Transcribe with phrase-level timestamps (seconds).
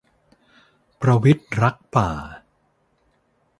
[1.01, 2.09] ประวิตรรักป่า